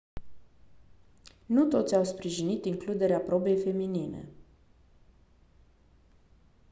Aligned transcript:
nu 1.45 1.65
toți 1.67 1.95
au 1.95 2.03
sprijinit 2.03 2.65
includerea 2.65 3.19
probei 3.19 3.57
feminine 3.57 4.29